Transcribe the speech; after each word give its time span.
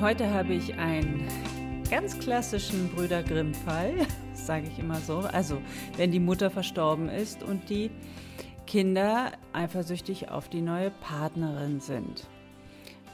Heute 0.00 0.32
habe 0.32 0.54
ich 0.54 0.74
einen 0.76 1.26
ganz 1.90 2.16
klassischen 2.20 2.88
Brüder 2.90 3.24
Grimm-Fall, 3.24 4.06
sage 4.32 4.68
ich 4.68 4.78
immer 4.78 5.00
so. 5.00 5.18
Also, 5.18 5.60
wenn 5.96 6.12
die 6.12 6.20
Mutter 6.20 6.50
verstorben 6.50 7.08
ist 7.08 7.42
und 7.42 7.68
die 7.68 7.90
Kinder 8.64 9.32
eifersüchtig 9.52 10.30
auf 10.30 10.48
die 10.48 10.60
neue 10.60 10.92
Partnerin 10.92 11.80
sind. 11.80 12.28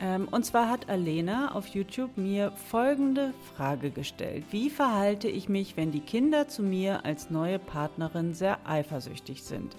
Ähm, 0.04 0.28
und 0.30 0.44
zwar 0.44 0.68
hat 0.68 0.90
Alena 0.90 1.54
auf 1.54 1.68
YouTube 1.68 2.18
mir 2.18 2.52
folgende 2.52 3.32
Frage 3.56 3.90
gestellt. 3.90 4.44
Wie 4.50 4.68
verhalte 4.68 5.28
ich 5.28 5.48
mich, 5.48 5.78
wenn 5.78 5.92
die 5.92 6.00
Kinder 6.00 6.46
zu 6.46 6.62
mir 6.62 7.06
als 7.06 7.30
neue 7.30 7.58
Partnerin 7.58 8.34
sehr 8.34 8.58
eifersüchtig 8.68 9.42
sind? 9.42 9.74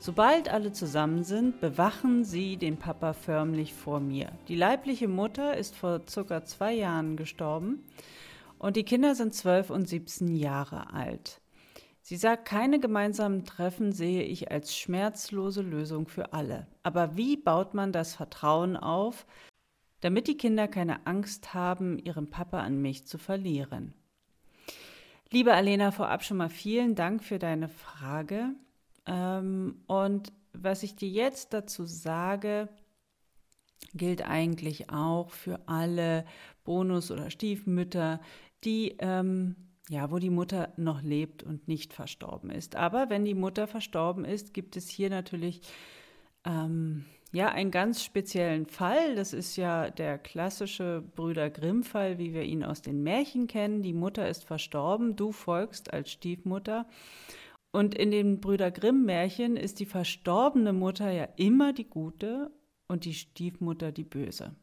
Sobald 0.00 0.52
alle 0.52 0.72
zusammen 0.72 1.22
sind, 1.22 1.60
bewachen 1.60 2.24
sie 2.24 2.56
den 2.56 2.76
Papa 2.76 3.12
förmlich 3.12 3.72
vor 3.72 4.00
mir. 4.00 4.32
Die 4.48 4.56
leibliche 4.56 5.06
Mutter 5.06 5.56
ist 5.56 5.76
vor 5.76 6.00
circa 6.08 6.44
zwei 6.44 6.72
Jahren 6.72 7.16
gestorben 7.16 7.84
und 8.58 8.74
die 8.74 8.84
Kinder 8.84 9.14
sind 9.14 9.32
zwölf 9.32 9.70
und 9.70 9.88
17 9.88 10.34
Jahre 10.34 10.92
alt. 10.92 11.40
Sie 12.02 12.16
sagt, 12.16 12.46
keine 12.46 12.80
gemeinsamen 12.80 13.44
Treffen 13.44 13.92
sehe 13.92 14.24
ich 14.24 14.50
als 14.50 14.76
schmerzlose 14.76 15.62
Lösung 15.62 16.08
für 16.08 16.32
alle. 16.32 16.66
Aber 16.82 17.16
wie 17.16 17.36
baut 17.36 17.74
man 17.74 17.92
das 17.92 18.14
Vertrauen 18.14 18.76
auf, 18.76 19.24
damit 20.00 20.28
die 20.28 20.36
Kinder 20.36 20.68
keine 20.68 21.06
Angst 21.06 21.54
haben, 21.54 21.98
ihren 21.98 22.30
Papa 22.30 22.60
an 22.60 22.80
mich 22.80 23.06
zu 23.06 23.18
verlieren. 23.18 23.94
Liebe 25.30 25.52
Alena, 25.52 25.90
vorab 25.90 26.24
schon 26.24 26.38
mal 26.38 26.48
vielen 26.48 26.94
Dank 26.94 27.22
für 27.22 27.38
deine 27.38 27.68
Frage. 27.68 28.54
Ähm, 29.06 29.82
und 29.86 30.32
was 30.52 30.82
ich 30.82 30.96
dir 30.96 31.08
jetzt 31.08 31.52
dazu 31.52 31.84
sage, 31.84 32.68
gilt 33.94 34.22
eigentlich 34.22 34.90
auch 34.90 35.30
für 35.30 35.60
alle 35.68 36.24
Bonus- 36.64 37.10
oder 37.10 37.30
Stiefmütter, 37.30 38.20
die 38.64 38.96
ähm, 38.98 39.56
ja, 39.88 40.10
wo 40.10 40.18
die 40.18 40.30
Mutter 40.30 40.72
noch 40.76 41.02
lebt 41.02 41.42
und 41.42 41.66
nicht 41.66 41.92
verstorben 41.92 42.50
ist. 42.50 42.76
Aber 42.76 43.08
wenn 43.10 43.24
die 43.24 43.34
Mutter 43.34 43.66
verstorben 43.66 44.24
ist, 44.24 44.52
gibt 44.52 44.76
es 44.76 44.88
hier 44.88 45.10
natürlich 45.10 45.62
ähm, 46.44 47.06
ja, 47.30 47.48
einen 47.48 47.70
ganz 47.70 48.02
speziellen 48.02 48.66
Fall. 48.66 49.14
Das 49.14 49.32
ist 49.32 49.56
ja 49.56 49.90
der 49.90 50.18
klassische 50.18 51.02
Brüder 51.14 51.50
Grimm-Fall, 51.50 52.18
wie 52.18 52.32
wir 52.32 52.42
ihn 52.42 52.64
aus 52.64 52.80
den 52.80 53.02
Märchen 53.02 53.46
kennen. 53.46 53.82
Die 53.82 53.92
Mutter 53.92 54.28
ist 54.28 54.44
verstorben, 54.44 55.14
du 55.14 55.32
folgst 55.32 55.92
als 55.92 56.10
Stiefmutter. 56.10 56.86
Und 57.70 57.94
in 57.94 58.10
den 58.10 58.40
Brüder 58.40 58.70
Grimm-Märchen 58.70 59.56
ist 59.56 59.78
die 59.78 59.86
verstorbene 59.86 60.72
Mutter 60.72 61.10
ja 61.10 61.28
immer 61.36 61.74
die 61.74 61.88
gute 61.88 62.50
und 62.86 63.04
die 63.04 63.14
Stiefmutter 63.14 63.92
die 63.92 64.04
böse. 64.04 64.56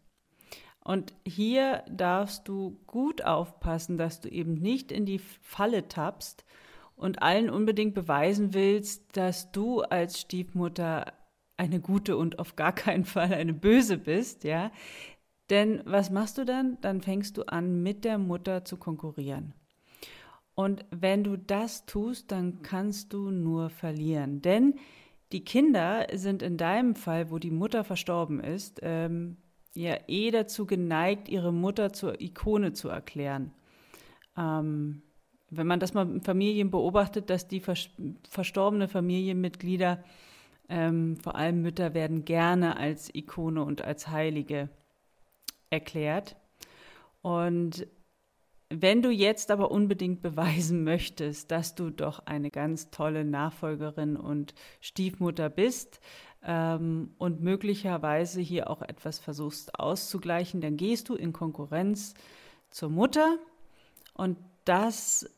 Und 0.84 1.14
hier 1.26 1.84
darfst 1.90 2.48
du 2.48 2.80
gut 2.88 3.24
aufpassen, 3.24 3.98
dass 3.98 4.22
du 4.22 4.30
eben 4.30 4.56
nicht 4.56 4.92
in 4.92 5.06
die 5.06 5.20
Falle 5.20 5.88
tappst 5.88 6.46
und 6.96 7.22
allen 7.22 7.50
unbedingt 7.50 7.94
beweisen 7.94 8.54
willst, 8.54 9.18
dass 9.18 9.52
du 9.52 9.82
als 9.82 10.22
Stiefmutter 10.22 11.14
eine 11.58 11.80
gute 11.80 12.18
und 12.18 12.40
auf 12.40 12.56
gar 12.56 12.74
keinen 12.74 13.06
Fall 13.06 13.34
eine 13.34 13.54
böse 13.54 13.98
bist, 13.98 14.44
ja. 14.44 14.72
Denn 15.50 15.82
was 15.86 16.10
machst 16.10 16.38
du 16.38 16.46
dann? 16.46 16.78
Dann 16.82 17.02
fängst 17.02 17.38
du 17.38 17.44
an, 17.44 17.84
mit 17.84 18.04
der 18.04 18.18
Mutter 18.18 18.66
zu 18.66 18.78
konkurrieren. 18.78 19.54
Und 20.56 20.86
wenn 20.90 21.24
du 21.24 21.38
das 21.38 21.86
tust, 21.86 22.32
dann 22.32 22.62
kannst 22.62 23.14
du 23.14 23.30
nur 23.30 23.70
verlieren. 23.70 24.42
Denn 24.42 24.76
die 25.32 25.44
Kinder 25.44 26.08
sind 26.14 26.42
in 26.42 26.58
deinem 26.58 26.96
Fall, 26.96 27.30
wo 27.30 27.40
die 27.40 27.52
Mutter 27.52 27.84
verstorben 27.84 28.40
ist, 28.40 28.80
ähm, 28.82 29.38
ja 29.74 29.98
eh 30.08 30.32
dazu 30.32 30.66
geneigt, 30.66 31.28
ihre 31.28 31.52
Mutter 31.52 31.92
zur 31.92 32.22
Ikone 32.22 32.74
zu 32.74 32.88
erklären. 32.90 33.52
Ähm, 34.38 35.02
wenn 35.50 35.68
man 35.68 35.80
das 35.80 35.94
mal 35.94 36.10
in 36.10 36.22
Familien 36.22 36.72
beobachtet, 36.72 37.30
dass 37.30 37.48
die 37.48 37.60
vers 37.60 37.90
verstorbene 38.30 38.88
Familienmitglieder 38.88 40.04
ähm, 40.70 41.18
vor 41.18 41.36
allem 41.36 41.62
Mütter 41.62 41.94
werden 41.94 42.26
gerne 42.26 42.78
als 42.78 43.14
Ikone 43.14 43.64
und 43.64 43.84
als 43.84 44.08
Heilige 44.08 44.70
erklärt. 45.70 46.36
Und 47.22 47.88
wenn 48.70 49.02
du 49.02 49.10
jetzt 49.10 49.52
aber 49.52 49.72
unbedingt 49.72 50.22
beweisen 50.22 50.84
möchtest, 50.84 51.52
dass 51.52 51.76
du 51.76 51.90
doch 51.90 52.26
eine 52.26 52.50
ganz 52.50 52.90
tolle 52.90 53.24
Nachfolgerin 53.24 54.18
und 54.18 54.54
Stiefmutter 54.82 55.50
bist 55.50 56.00
ähm, 56.44 57.14
und 57.18 57.42
möglicherweise 57.42 58.42
hier 58.42 58.70
auch 58.70 58.82
etwas 58.82 59.20
versuchst 59.20 59.80
auszugleichen, 59.80 60.62
dann 60.62 60.78
gehst 60.78 61.10
du 61.10 61.16
in 61.16 61.32
Konkurrenz 61.32 62.16
zur 62.70 62.90
Mutter 62.90 63.38
und 64.14 64.38
das 64.66 65.30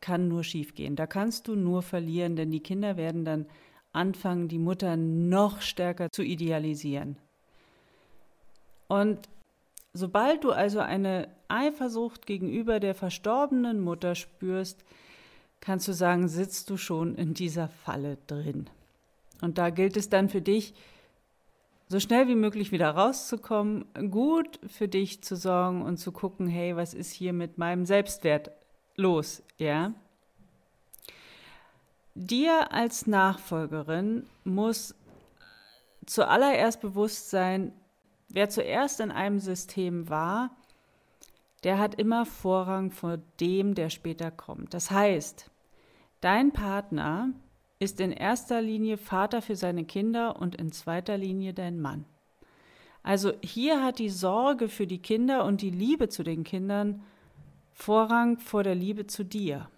kann 0.00 0.28
nur 0.28 0.44
schiefgehen. 0.44 0.96
Da 0.96 1.06
kannst 1.06 1.48
du 1.48 1.56
nur 1.56 1.80
verlieren, 1.80 2.36
denn 2.36 2.50
die 2.50 2.62
Kinder 2.62 2.98
werden 2.98 3.24
dann 3.24 3.46
anfangen, 3.94 4.48
die 4.48 4.58
Mutter 4.58 4.96
noch 4.96 5.60
stärker 5.60 6.10
zu 6.10 6.22
idealisieren. 6.22 7.16
Und 8.88 9.28
sobald 9.92 10.44
du 10.44 10.50
also 10.50 10.80
eine 10.80 11.28
Eifersucht 11.48 12.26
gegenüber 12.26 12.80
der 12.80 12.94
verstorbenen 12.94 13.80
Mutter 13.80 14.14
spürst, 14.14 14.84
kannst 15.60 15.88
du 15.88 15.92
sagen, 15.92 16.28
sitzt 16.28 16.68
du 16.70 16.76
schon 16.76 17.14
in 17.14 17.34
dieser 17.34 17.68
Falle 17.68 18.18
drin. 18.26 18.68
Und 19.40 19.58
da 19.58 19.70
gilt 19.70 19.96
es 19.96 20.08
dann 20.08 20.28
für 20.28 20.42
dich, 20.42 20.74
so 21.88 22.00
schnell 22.00 22.28
wie 22.28 22.34
möglich 22.34 22.72
wieder 22.72 22.90
rauszukommen, 22.90 23.84
gut 24.10 24.58
für 24.66 24.88
dich 24.88 25.22
zu 25.22 25.36
sorgen 25.36 25.82
und 25.82 25.98
zu 25.98 26.12
gucken, 26.12 26.46
hey, 26.46 26.76
was 26.76 26.94
ist 26.94 27.12
hier 27.12 27.32
mit 27.32 27.58
meinem 27.58 27.84
Selbstwert 27.84 28.50
los, 28.96 29.42
ja? 29.58 29.92
Dir 32.14 32.72
als 32.72 33.06
Nachfolgerin 33.06 34.26
muss 34.44 34.94
zuallererst 36.06 36.80
bewusst 36.80 37.30
sein, 37.30 37.72
wer 38.28 38.48
zuerst 38.48 39.00
in 39.00 39.10
einem 39.10 39.40
System 39.40 40.08
war, 40.08 40.56
der 41.64 41.78
hat 41.78 41.96
immer 41.96 42.24
Vorrang 42.24 42.90
vor 42.90 43.18
dem, 43.40 43.74
der 43.74 43.90
später 43.90 44.30
kommt. 44.30 44.74
Das 44.74 44.90
heißt, 44.90 45.50
dein 46.20 46.52
Partner 46.52 47.30
ist 47.78 48.00
in 48.00 48.12
erster 48.12 48.62
Linie 48.62 48.96
Vater 48.96 49.42
für 49.42 49.56
seine 49.56 49.84
Kinder 49.84 50.38
und 50.40 50.54
in 50.54 50.72
zweiter 50.72 51.18
Linie 51.18 51.52
dein 51.52 51.80
Mann. 51.80 52.04
Also 53.02 53.32
hier 53.42 53.82
hat 53.82 53.98
die 53.98 54.08
Sorge 54.08 54.68
für 54.68 54.86
die 54.86 55.02
Kinder 55.02 55.44
und 55.44 55.62
die 55.62 55.70
Liebe 55.70 56.08
zu 56.08 56.22
den 56.22 56.44
Kindern 56.44 57.02
Vorrang 57.72 58.38
vor 58.38 58.62
der 58.62 58.74
Liebe 58.74 59.06
zu 59.06 59.24
dir. 59.24 59.68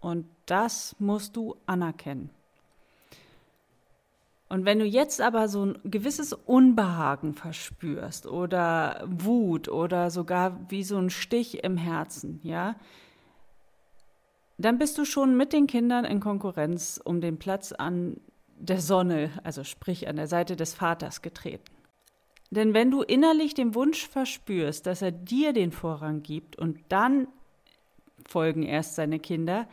Und 0.00 0.26
das 0.46 0.94
musst 0.98 1.36
du 1.36 1.56
anerkennen. 1.66 2.30
Und 4.48 4.64
wenn 4.64 4.78
du 4.78 4.84
jetzt 4.84 5.20
aber 5.20 5.48
so 5.48 5.66
ein 5.66 5.78
gewisses 5.84 6.32
Unbehagen 6.32 7.34
verspürst 7.34 8.26
oder 8.26 9.04
Wut 9.06 9.68
oder 9.68 10.10
sogar 10.10 10.70
wie 10.70 10.84
so 10.84 10.98
ein 10.98 11.10
Stich 11.10 11.64
im 11.64 11.76
Herzen, 11.76 12.38
ja, 12.44 12.76
dann 14.58 14.78
bist 14.78 14.96
du 14.98 15.04
schon 15.04 15.36
mit 15.36 15.52
den 15.52 15.66
Kindern 15.66 16.04
in 16.04 16.20
Konkurrenz 16.20 17.00
um 17.04 17.20
den 17.20 17.38
Platz 17.38 17.72
an 17.72 18.20
der 18.58 18.80
Sonne, 18.80 19.30
also 19.42 19.64
sprich 19.64 20.08
an 20.08 20.16
der 20.16 20.28
Seite 20.28 20.56
des 20.56 20.74
Vaters 20.74 21.22
getreten. 21.22 21.64
Denn 22.50 22.72
wenn 22.72 22.90
du 22.90 23.02
innerlich 23.02 23.54
den 23.54 23.74
Wunsch 23.74 24.08
verspürst, 24.08 24.86
dass 24.86 25.02
er 25.02 25.10
dir 25.10 25.52
den 25.52 25.72
Vorrang 25.72 26.22
gibt 26.22 26.56
und 26.56 26.78
dann 26.88 27.26
folgen 28.24 28.62
erst 28.62 28.94
seine 28.94 29.18
Kinder, 29.18 29.68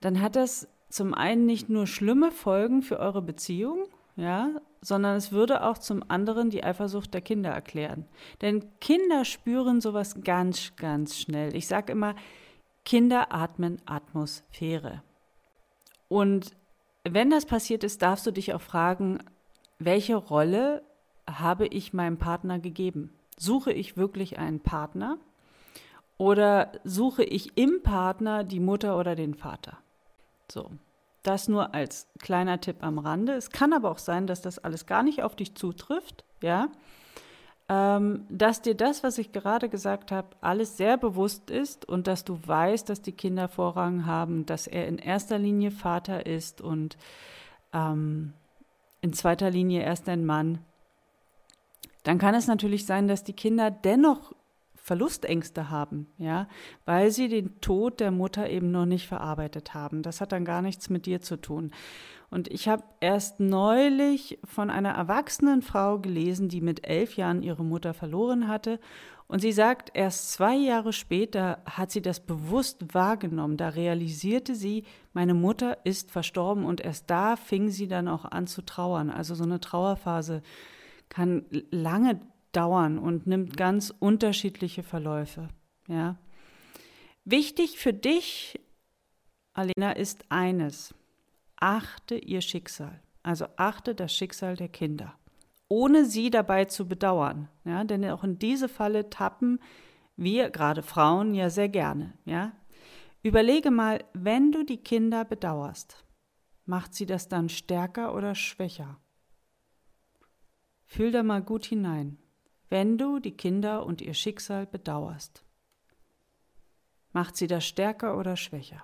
dann 0.00 0.20
hat 0.20 0.36
das 0.36 0.68
zum 0.88 1.14
einen 1.14 1.46
nicht 1.46 1.68
nur 1.68 1.86
schlimme 1.86 2.30
Folgen 2.30 2.82
für 2.82 2.98
eure 2.98 3.22
Beziehung, 3.22 3.84
ja, 4.16 4.50
sondern 4.80 5.16
es 5.16 5.32
würde 5.32 5.64
auch 5.64 5.78
zum 5.78 6.02
anderen 6.08 6.50
die 6.50 6.64
Eifersucht 6.64 7.12
der 7.14 7.20
Kinder 7.20 7.50
erklären. 7.50 8.06
Denn 8.40 8.64
Kinder 8.80 9.24
spüren 9.24 9.80
sowas 9.80 10.20
ganz, 10.22 10.74
ganz 10.76 11.18
schnell. 11.18 11.54
Ich 11.54 11.66
sage 11.66 11.92
immer, 11.92 12.14
Kinder 12.84 13.32
atmen 13.32 13.80
Atmosphäre. 13.86 15.02
Und 16.08 16.56
wenn 17.04 17.30
das 17.30 17.46
passiert 17.46 17.84
ist, 17.84 18.02
darfst 18.02 18.26
du 18.26 18.30
dich 18.30 18.54
auch 18.54 18.60
fragen, 18.60 19.18
welche 19.78 20.16
Rolle 20.16 20.82
habe 21.28 21.66
ich 21.66 21.92
meinem 21.92 22.18
Partner 22.18 22.58
gegeben? 22.58 23.12
Suche 23.36 23.72
ich 23.72 23.96
wirklich 23.96 24.38
einen 24.38 24.60
Partner 24.60 25.18
oder 26.16 26.72
suche 26.82 27.22
ich 27.22 27.56
im 27.56 27.82
Partner 27.82 28.42
die 28.42 28.60
Mutter 28.60 28.98
oder 28.98 29.14
den 29.14 29.34
Vater? 29.34 29.78
So, 30.50 30.70
das 31.22 31.48
nur 31.48 31.74
als 31.74 32.08
kleiner 32.18 32.60
Tipp 32.60 32.76
am 32.80 32.98
Rande. 32.98 33.34
Es 33.34 33.50
kann 33.50 33.72
aber 33.72 33.90
auch 33.90 33.98
sein, 33.98 34.26
dass 34.26 34.40
das 34.40 34.58
alles 34.58 34.86
gar 34.86 35.02
nicht 35.02 35.22
auf 35.22 35.36
dich 35.36 35.54
zutrifft, 35.54 36.24
ja. 36.42 36.68
Ähm, 37.70 38.24
dass 38.30 38.62
dir 38.62 38.74
das, 38.74 39.02
was 39.02 39.18
ich 39.18 39.30
gerade 39.30 39.68
gesagt 39.68 40.10
habe, 40.10 40.28
alles 40.40 40.78
sehr 40.78 40.96
bewusst 40.96 41.50
ist 41.50 41.86
und 41.86 42.06
dass 42.06 42.24
du 42.24 42.40
weißt, 42.46 42.88
dass 42.88 43.02
die 43.02 43.12
Kinder 43.12 43.46
Vorrang 43.46 44.06
haben, 44.06 44.46
dass 44.46 44.66
er 44.66 44.88
in 44.88 44.96
erster 44.96 45.38
Linie 45.38 45.70
Vater 45.70 46.24
ist 46.24 46.62
und 46.62 46.96
ähm, 47.74 48.32
in 49.02 49.12
zweiter 49.12 49.50
Linie 49.50 49.82
erst 49.82 50.08
ein 50.08 50.24
Mann. 50.24 50.60
dann 52.04 52.16
kann 52.16 52.34
es 52.34 52.46
natürlich 52.46 52.86
sein, 52.86 53.06
dass 53.06 53.22
die 53.22 53.34
Kinder 53.34 53.70
dennoch 53.70 54.32
Verlustängste 54.88 55.68
haben, 55.68 56.06
ja, 56.16 56.48
weil 56.86 57.10
sie 57.10 57.28
den 57.28 57.60
Tod 57.60 58.00
der 58.00 58.10
Mutter 58.10 58.48
eben 58.48 58.70
noch 58.70 58.86
nicht 58.86 59.06
verarbeitet 59.06 59.74
haben. 59.74 60.02
Das 60.02 60.22
hat 60.22 60.32
dann 60.32 60.46
gar 60.46 60.62
nichts 60.62 60.88
mit 60.88 61.04
dir 61.04 61.20
zu 61.20 61.36
tun. 61.36 61.72
Und 62.30 62.48
ich 62.48 62.68
habe 62.68 62.84
erst 63.00 63.38
neulich 63.38 64.38
von 64.44 64.70
einer 64.70 64.90
erwachsenen 64.90 65.60
Frau 65.60 65.98
gelesen, 65.98 66.48
die 66.48 66.62
mit 66.62 66.86
elf 66.86 67.16
Jahren 67.16 67.42
ihre 67.42 67.64
Mutter 67.64 67.92
verloren 67.92 68.48
hatte. 68.48 68.80
Und 69.26 69.40
sie 69.40 69.52
sagt, 69.52 69.90
erst 69.92 70.32
zwei 70.32 70.56
Jahre 70.56 70.94
später 70.94 71.58
hat 71.66 71.90
sie 71.90 72.00
das 72.00 72.20
bewusst 72.20 72.94
wahrgenommen. 72.94 73.58
Da 73.58 73.68
realisierte 73.68 74.54
sie, 74.54 74.84
meine 75.12 75.34
Mutter 75.34 75.76
ist 75.84 76.10
verstorben 76.10 76.64
und 76.64 76.80
erst 76.80 77.10
da 77.10 77.36
fing 77.36 77.68
sie 77.68 77.88
dann 77.88 78.08
auch 78.08 78.24
an 78.24 78.46
zu 78.46 78.62
trauern. 78.62 79.10
Also 79.10 79.34
so 79.34 79.44
eine 79.44 79.60
Trauerphase 79.60 80.40
kann 81.10 81.44
lange 81.70 82.20
dauern 82.52 82.98
und 82.98 83.26
nimmt 83.26 83.56
ganz 83.56 83.94
unterschiedliche 83.98 84.82
Verläufe. 84.82 85.48
Ja. 85.86 86.16
Wichtig 87.24 87.78
für 87.78 87.92
dich, 87.92 88.58
Alena, 89.52 89.92
ist 89.92 90.24
eines. 90.30 90.94
Achte 91.56 92.16
ihr 92.16 92.40
Schicksal. 92.40 93.00
Also 93.22 93.46
achte 93.56 93.94
das 93.94 94.14
Schicksal 94.14 94.56
der 94.56 94.68
Kinder. 94.68 95.14
Ohne 95.68 96.04
sie 96.04 96.30
dabei 96.30 96.64
zu 96.64 96.88
bedauern. 96.88 97.48
Ja, 97.64 97.84
denn 97.84 98.04
auch 98.06 98.24
in 98.24 98.38
diese 98.38 98.68
Falle 98.68 99.10
tappen 99.10 99.60
wir, 100.16 100.50
gerade 100.50 100.82
Frauen, 100.82 101.34
ja 101.34 101.50
sehr 101.50 101.68
gerne. 101.68 102.14
Ja. 102.24 102.52
Überlege 103.22 103.70
mal, 103.70 104.04
wenn 104.14 104.52
du 104.52 104.64
die 104.64 104.78
Kinder 104.78 105.24
bedauerst, 105.24 106.04
macht 106.64 106.94
sie 106.94 107.06
das 107.06 107.28
dann 107.28 107.48
stärker 107.48 108.14
oder 108.14 108.34
schwächer? 108.34 108.98
Fühl 110.86 111.12
da 111.12 111.22
mal 111.22 111.42
gut 111.42 111.66
hinein 111.66 112.18
wenn 112.68 112.98
du 112.98 113.18
die 113.18 113.36
Kinder 113.36 113.84
und 113.86 114.00
ihr 114.00 114.14
Schicksal 114.14 114.66
bedauerst? 114.66 115.44
Macht 117.12 117.36
sie 117.36 117.46
das 117.46 117.66
stärker 117.66 118.18
oder 118.18 118.36
schwächer? 118.36 118.82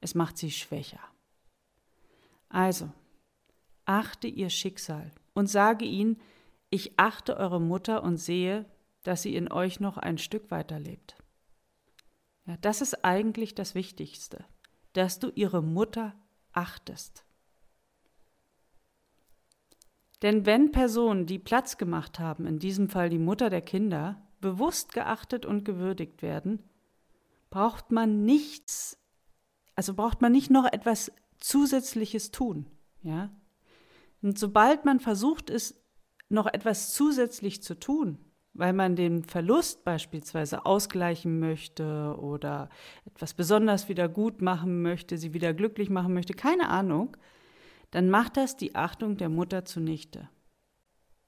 Es 0.00 0.14
macht 0.14 0.36
sie 0.36 0.50
schwächer. 0.50 1.00
Also, 2.48 2.92
achte 3.84 4.26
ihr 4.26 4.50
Schicksal 4.50 5.12
und 5.32 5.46
sage 5.46 5.84
ihnen, 5.84 6.20
ich 6.70 6.98
achte 6.98 7.36
eure 7.36 7.60
Mutter 7.60 8.02
und 8.02 8.16
sehe, 8.16 8.66
dass 9.02 9.22
sie 9.22 9.36
in 9.36 9.50
euch 9.50 9.80
noch 9.80 9.96
ein 9.96 10.18
Stück 10.18 10.50
weiter 10.50 10.78
lebt. 10.78 11.16
Ja, 12.46 12.56
das 12.56 12.80
ist 12.80 13.04
eigentlich 13.04 13.54
das 13.54 13.74
Wichtigste, 13.74 14.44
dass 14.92 15.18
du 15.18 15.30
ihre 15.34 15.62
Mutter 15.62 16.14
achtest. 16.52 17.24
Denn 20.22 20.46
wenn 20.46 20.70
Personen, 20.70 21.26
die 21.26 21.38
Platz 21.38 21.76
gemacht 21.78 22.18
haben, 22.18 22.46
in 22.46 22.58
diesem 22.58 22.88
Fall 22.88 23.10
die 23.10 23.18
Mutter 23.18 23.50
der 23.50 23.62
Kinder, 23.62 24.22
bewusst 24.40 24.92
geachtet 24.92 25.44
und 25.44 25.64
gewürdigt 25.64 26.22
werden, 26.22 26.62
braucht 27.50 27.90
man 27.90 28.24
nichts, 28.24 28.98
also 29.74 29.94
braucht 29.94 30.20
man 30.20 30.32
nicht 30.32 30.50
noch 30.50 30.70
etwas 30.72 31.12
Zusätzliches 31.38 32.30
tun, 32.30 32.66
ja? 33.02 33.30
Und 34.22 34.38
sobald 34.38 34.84
man 34.84 35.00
versucht 35.00 35.50
ist, 35.50 35.82
noch 36.28 36.46
etwas 36.46 36.94
zusätzlich 36.94 37.62
zu 37.62 37.78
tun, 37.78 38.18
weil 38.54 38.72
man 38.72 38.94
den 38.94 39.24
Verlust 39.24 39.84
beispielsweise 39.84 40.64
ausgleichen 40.64 41.40
möchte 41.40 42.16
oder 42.18 42.68
etwas 43.04 43.34
besonders 43.34 43.88
wieder 43.88 44.08
gut 44.08 44.40
machen 44.40 44.82
möchte, 44.82 45.18
sie 45.18 45.34
wieder 45.34 45.52
glücklich 45.52 45.90
machen 45.90 46.14
möchte, 46.14 46.34
keine 46.34 46.68
Ahnung, 46.68 47.16
dann 47.92 48.10
macht 48.10 48.36
das 48.36 48.56
die 48.56 48.74
Achtung 48.74 49.16
der 49.16 49.28
Mutter 49.28 49.64
zunichte. 49.64 50.28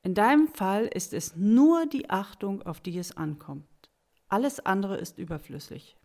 In 0.03 0.15
deinem 0.15 0.49
Fall 0.49 0.87
ist 0.87 1.15
es 1.15 1.37
nur 1.37 1.87
die 1.87 2.11
Achtung, 2.11 2.63
auf 2.63 2.81
die 2.81 2.99
es 2.99 3.17
ankommt. 3.17 3.65
Alles 4.29 4.61
andere 4.61 4.97
ist 4.97 5.19
überflüssig. 5.19 5.97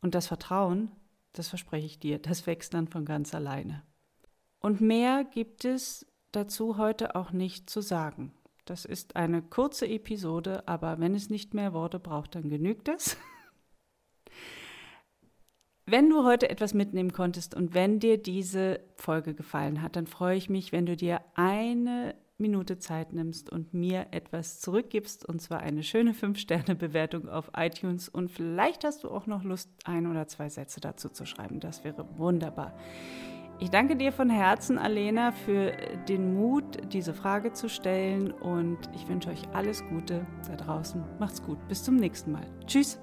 Und 0.00 0.14
das 0.14 0.26
Vertrauen, 0.26 0.90
das 1.32 1.48
verspreche 1.48 1.86
ich 1.86 1.98
dir, 1.98 2.18
das 2.18 2.46
wächst 2.46 2.74
dann 2.74 2.88
von 2.88 3.04
ganz 3.04 3.34
alleine. 3.34 3.82
Und 4.58 4.80
mehr 4.80 5.24
gibt 5.24 5.64
es 5.64 6.06
dazu 6.32 6.76
heute 6.76 7.14
auch 7.14 7.32
nicht 7.32 7.70
zu 7.70 7.80
sagen. 7.80 8.32
Das 8.64 8.84
ist 8.84 9.16
eine 9.16 9.42
kurze 9.42 9.86
Episode, 9.86 10.66
aber 10.66 10.98
wenn 10.98 11.14
es 11.14 11.28
nicht 11.28 11.54
mehr 11.54 11.72
Worte 11.72 11.98
braucht, 11.98 12.34
dann 12.34 12.48
genügt 12.48 12.88
es. 12.88 13.16
Wenn 15.90 16.08
du 16.08 16.24
heute 16.24 16.48
etwas 16.48 16.72
mitnehmen 16.72 17.12
konntest 17.12 17.52
und 17.52 17.74
wenn 17.74 17.98
dir 17.98 18.16
diese 18.16 18.78
Folge 18.94 19.34
gefallen 19.34 19.82
hat, 19.82 19.96
dann 19.96 20.06
freue 20.06 20.36
ich 20.36 20.48
mich, 20.48 20.70
wenn 20.70 20.86
du 20.86 20.94
dir 20.94 21.20
eine 21.34 22.14
Minute 22.38 22.78
Zeit 22.78 23.12
nimmst 23.12 23.50
und 23.50 23.74
mir 23.74 24.06
etwas 24.12 24.60
zurückgibst, 24.60 25.28
und 25.28 25.42
zwar 25.42 25.58
eine 25.58 25.82
schöne 25.82 26.12
5-Sterne-Bewertung 26.12 27.28
auf 27.28 27.50
iTunes. 27.56 28.08
Und 28.08 28.30
vielleicht 28.30 28.84
hast 28.84 29.02
du 29.02 29.10
auch 29.10 29.26
noch 29.26 29.42
Lust, 29.42 29.68
ein 29.84 30.06
oder 30.06 30.28
zwei 30.28 30.48
Sätze 30.48 30.78
dazu 30.78 31.08
zu 31.08 31.26
schreiben. 31.26 31.58
Das 31.58 31.82
wäre 31.82 32.06
wunderbar. 32.16 32.78
Ich 33.58 33.70
danke 33.70 33.96
dir 33.96 34.12
von 34.12 34.30
Herzen, 34.30 34.78
Alena, 34.78 35.32
für 35.32 35.72
den 36.08 36.34
Mut, 36.34 36.92
diese 36.92 37.14
Frage 37.14 37.52
zu 37.52 37.68
stellen. 37.68 38.30
Und 38.30 38.78
ich 38.94 39.08
wünsche 39.08 39.28
euch 39.28 39.42
alles 39.54 39.84
Gute 39.88 40.24
da 40.46 40.54
draußen. 40.54 41.02
Macht's 41.18 41.42
gut. 41.42 41.58
Bis 41.66 41.82
zum 41.82 41.96
nächsten 41.96 42.30
Mal. 42.30 42.46
Tschüss. 42.64 43.00